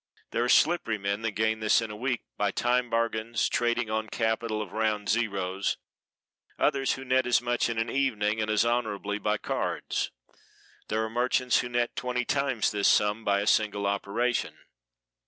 [0.31, 4.07] There are slippery men that gain this in a week by time bargains, trading on
[4.09, 5.77] capital of round 0's;
[6.57, 10.09] others who net as much in an evening, and as honorably, by cards.
[10.87, 14.57] There are merchants who net twenty times this sum by a single operation.